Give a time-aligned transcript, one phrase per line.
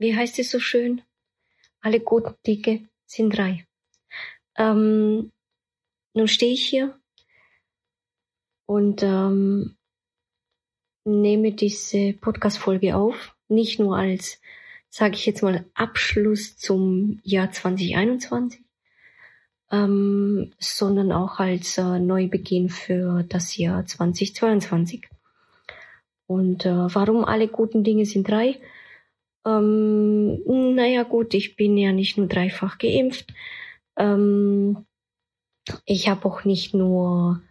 [0.00, 1.02] wie heißt es so schön?
[1.82, 3.66] Alle guten Dinge sind drei.
[4.56, 5.30] Ähm,
[6.14, 6.98] nun stehe ich hier
[8.66, 9.76] und ähm,
[11.04, 14.40] nehme diese Podcast-Folge auf, nicht nur als,
[14.88, 18.62] sage ich jetzt mal, Abschluss zum Jahr 2021,
[19.70, 25.08] ähm, sondern auch als äh, Neubeginn für das Jahr 2022.
[26.26, 28.58] Und äh, warum alle guten Dinge sind drei?
[29.46, 33.32] Ähm, naja gut, ich bin ja nicht nur dreifach geimpft.
[33.96, 34.86] Ähm,
[35.84, 37.42] ich habe auch nicht nur,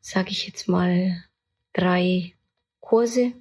[0.00, 1.24] sage ich jetzt mal,
[1.72, 2.34] drei
[2.80, 3.32] Kurse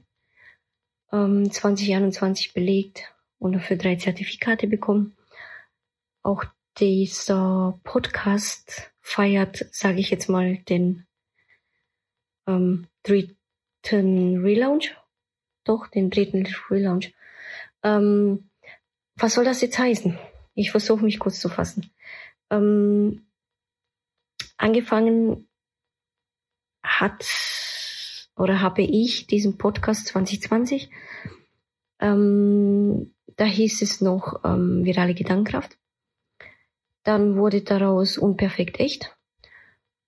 [1.12, 5.16] ähm, 2021 belegt und dafür drei Zertifikate bekommen.
[6.23, 6.45] Auch
[6.78, 11.06] dieser Podcast feiert, sage ich jetzt mal, den
[12.48, 14.95] ähm, dritten Relaunch.
[15.66, 17.14] Doch, den dritten Relaunch.
[17.84, 18.50] Ähm,
[19.16, 20.17] was soll das jetzt heißen?
[20.56, 21.92] Ich versuche mich kurz zu fassen.
[22.50, 23.28] Ähm,
[24.58, 25.48] angefangen
[26.84, 27.26] hat
[28.36, 30.89] oder habe ich diesen Podcast 2020.
[32.00, 35.78] Ähm, da hieß es noch ähm, virale Gedankenkraft.
[37.04, 39.16] Dann wurde daraus unperfekt echt.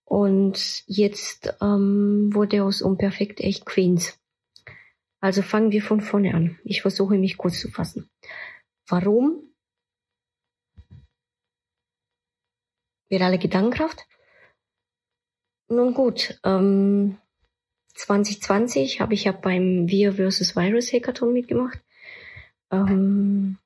[0.05, 4.19] Und jetzt ähm, wurde aus unperfekt echt Queens.
[5.25, 6.59] Also fangen wir von vorne an.
[6.63, 8.11] Ich versuche mich kurz zu fassen.
[8.87, 9.41] Warum?
[13.09, 14.05] Virale Gedankenkraft?
[15.67, 17.17] Nun gut, ähm,
[17.95, 20.55] 2020 habe ich ja beim Wir vs.
[20.55, 21.81] Virus Hackathon mitgemacht.
[22.69, 23.57] Ähm,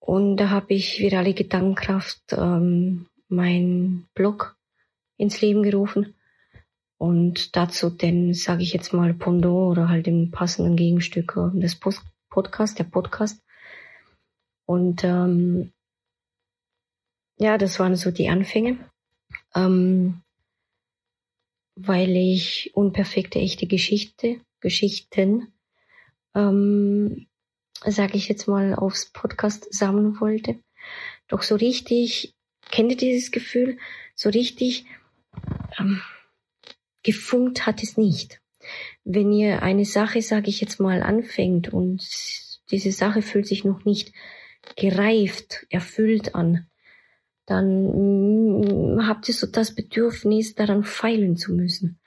[0.00, 4.58] und da habe ich virale Gedankenkraft ähm, mein Blog
[5.16, 6.14] ins Leben gerufen.
[7.02, 11.74] Und dazu den, sage ich jetzt mal, Pondo oder halt den passenden Gegenstück äh, des
[11.74, 13.42] Post Podcast, der Podcast.
[14.66, 15.72] Und ähm,
[17.40, 18.78] ja, das waren so die Anfänge.
[19.52, 20.22] Ähm,
[21.74, 25.52] weil ich unperfekte echte Geschichte, Geschichten,
[26.36, 27.26] ähm,
[27.84, 30.60] sage ich jetzt mal, aufs Podcast sammeln wollte.
[31.26, 32.36] Doch so richtig,
[32.70, 33.76] kennt ihr dieses Gefühl?
[34.14, 34.86] So richtig
[35.80, 36.00] ähm,
[37.02, 38.40] gefunkt hat es nicht.
[39.04, 42.02] Wenn ihr eine Sache, sage ich jetzt mal, anfängt und
[42.70, 44.12] diese Sache fühlt sich noch nicht
[44.76, 46.66] gereift, erfüllt an,
[47.46, 51.98] dann mm, habt ihr so das Bedürfnis, daran feilen zu müssen.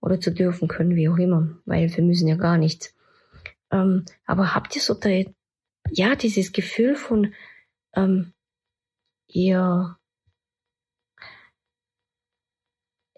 [0.00, 2.94] Oder zu dürfen können, wie auch immer, weil wir müssen ja gar nichts.
[3.70, 5.10] Ähm, aber habt ihr so da,
[5.90, 7.34] ja, dieses Gefühl von,
[7.94, 8.32] ähm,
[9.28, 9.98] ihr,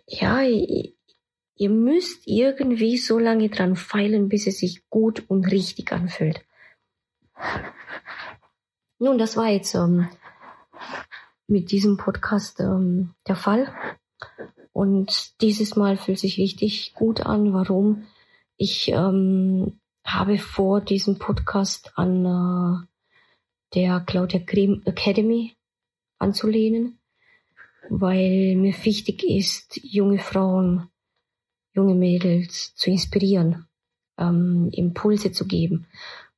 [0.08, 0.42] ja,
[1.56, 6.44] ihr, müsst irgendwie so lange dran feilen, bis es sich gut und richtig anfühlt.
[8.98, 10.08] Nun, das war jetzt ähm,
[11.46, 13.72] mit diesem Podcast ähm, der Fall.
[14.72, 17.52] Und dieses Mal fühlt sich richtig gut an.
[17.52, 18.06] Warum?
[18.56, 22.86] Ich ähm, habe vor, diesen Podcast an äh,
[23.74, 25.56] der Claudia Grimm Academy
[26.18, 26.98] anzulehnen,
[27.88, 30.88] weil mir wichtig ist, junge Frauen,
[31.74, 33.66] junge Mädels zu inspirieren,
[34.18, 35.86] ähm, Impulse zu geben.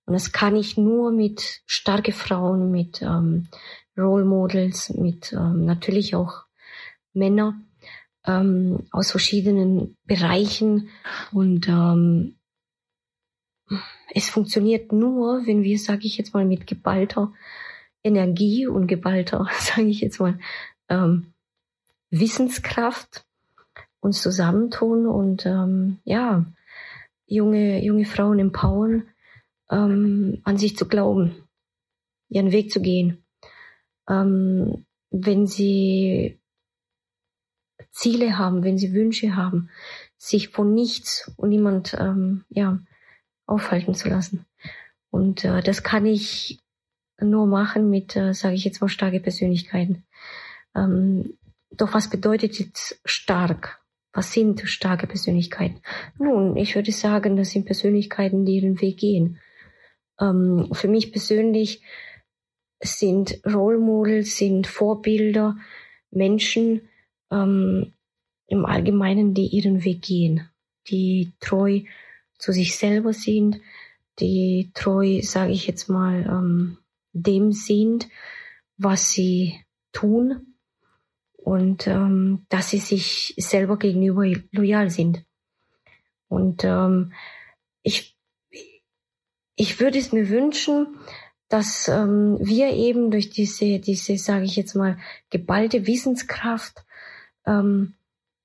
[0.07, 3.49] Und das kann ich nur mit starke Frauen, mit ähm,
[3.97, 6.45] Role Models, mit ähm, natürlich auch
[7.13, 7.61] Männer
[8.27, 10.89] ähm, aus verschiedenen Bereichen
[11.33, 12.37] und ähm,
[14.15, 17.33] es funktioniert nur, wenn wir, sage ich jetzt mal, mit geballter
[18.03, 20.39] Energie und geballter, sage ich jetzt mal,
[20.89, 21.33] ähm,
[22.11, 23.27] Wissenskraft
[24.05, 26.45] uns zusammentun und ähm, ja,
[27.27, 29.09] junge, junge Frauen empowern,
[29.71, 31.35] ähm, an sich zu glauben,
[32.29, 33.25] ihren Weg zu gehen
[34.09, 36.41] ähm, wenn sie
[37.91, 39.71] Ziele haben, wenn sie Wünsche haben,
[40.17, 42.81] sich von nichts und niemand ähm, ja,
[43.47, 44.47] aufhalten zu lassen.
[45.11, 46.61] Und äh, das kann ich
[47.21, 50.05] nur machen mit, äh, sage ich jetzt mal, starke Persönlichkeiten.
[50.75, 51.39] Ähm,
[51.71, 53.81] doch was bedeutet jetzt stark?
[54.15, 55.81] Was sind starke Persönlichkeiten?
[56.19, 59.41] Nun, ich würde sagen, das sind Persönlichkeiten, die ihren Weg gehen.
[60.21, 61.83] Ähm, für mich persönlich
[62.81, 65.57] sind Role Models, sind Vorbilder,
[66.13, 66.89] Menschen
[67.33, 67.93] ähm,
[68.47, 70.49] im Allgemeinen, die ihren Weg gehen,
[70.89, 71.81] die treu
[72.39, 73.61] zu sich selber sind,
[74.21, 76.79] die treu, sage ich jetzt mal, ähm,
[77.13, 78.09] dem sind,
[78.77, 79.61] was sie
[79.93, 80.54] tun
[81.45, 85.27] und ähm, dass sie sich selber gegenüber loyal sind.
[86.27, 87.13] Und ähm,
[87.83, 88.17] ich,
[89.55, 90.97] ich würde es mir wünschen,
[91.49, 94.97] dass ähm, wir eben durch diese, diese, sage ich jetzt mal,
[95.29, 96.87] geballte Wissenskraft
[97.45, 97.95] ähm,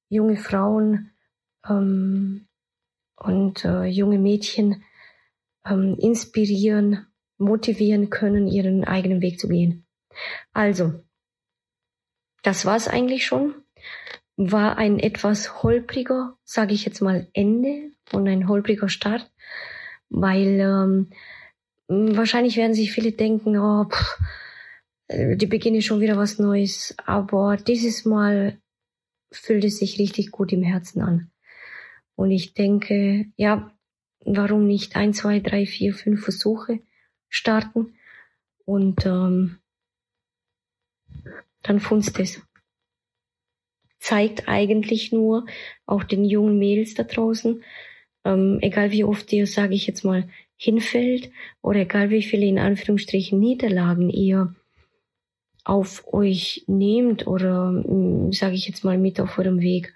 [0.09, 1.11] junge Frauen
[1.67, 2.47] ähm,
[3.15, 4.83] und äh, junge Mädchen
[5.65, 7.07] ähm, inspirieren,
[7.37, 9.85] motivieren können, ihren eigenen Weg zu gehen.
[10.51, 11.01] Also,
[12.43, 13.55] das war's eigentlich schon.
[14.37, 19.29] War ein etwas holpriger, sage ich jetzt mal, Ende und ein holpriger Start,
[20.09, 21.09] weil ähm,
[21.87, 24.19] wahrscheinlich werden sich viele denken, oh, pff,
[25.07, 26.95] äh, die beginnen schon wieder was Neues.
[27.05, 28.59] Aber dieses Mal
[29.31, 31.31] fühlt es sich richtig gut im Herzen an.
[32.15, 33.71] Und ich denke, ja,
[34.25, 36.79] warum nicht ein, zwei, drei, vier, fünf Versuche
[37.29, 37.95] starten
[38.65, 39.59] und ähm,
[41.63, 42.41] dann funzt es.
[43.99, 45.45] Zeigt eigentlich nur
[45.85, 47.63] auch den jungen Mädels da draußen,
[48.25, 52.59] ähm, egal wie oft ihr, sage ich jetzt mal, hinfällt oder egal wie viele in
[52.59, 54.55] Anführungsstrichen Niederlagen ihr
[55.63, 59.93] auf euch nehmt oder mm, sage ich jetzt mal mit auf eurem Weg,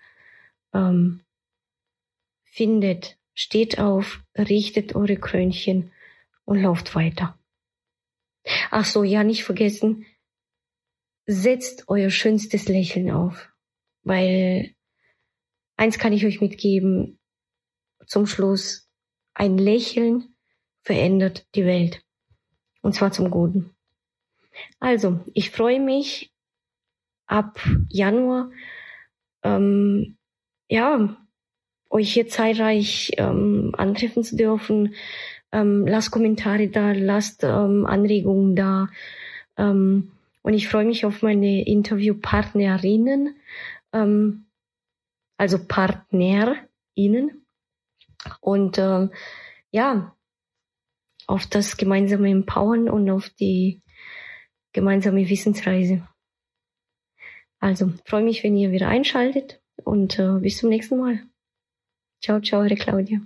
[0.73, 1.21] ähm,
[2.43, 5.91] findet, steht auf, richtet eure Krönchen
[6.45, 7.37] und lauft weiter.
[8.71, 10.05] Ach so, ja, nicht vergessen,
[11.25, 13.49] setzt euer schönstes Lächeln auf,
[14.03, 14.73] weil
[15.77, 17.19] eins kann ich euch mitgeben,
[18.05, 18.89] zum Schluss,
[19.33, 20.35] ein Lächeln
[20.81, 22.03] verändert die Welt.
[22.81, 23.73] Und zwar zum Guten.
[24.79, 26.31] Also, ich freue mich
[27.25, 27.59] ab
[27.89, 28.51] Januar,
[29.43, 30.17] ähm,
[30.69, 31.17] ja,
[31.89, 34.95] euch hier zahlreich ähm, antreffen zu dürfen.
[35.51, 38.89] Ähm, lasst Kommentare da, lasst ähm, Anregungen da.
[39.57, 40.11] Ähm,
[40.43, 43.35] und ich freue mich auf meine Interviewpartnerinnen,
[43.93, 44.45] ähm,
[45.37, 47.45] also PartnerInnen.
[48.39, 49.11] Und ähm,
[49.71, 50.15] ja,
[51.27, 53.81] auf das gemeinsame Empowern und auf die
[54.73, 56.07] gemeinsame Wissensreise.
[57.59, 61.23] Also freue mich, wenn ihr wieder einschaltet und äh, bis zum nächsten Mal.
[62.21, 63.21] Ciao, ciao, eure Claudia.